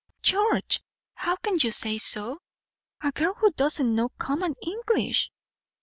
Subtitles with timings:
[0.23, 0.79] "George!
[1.13, 2.41] How can you say so?
[3.03, 5.29] A girl who doesn't know common English!"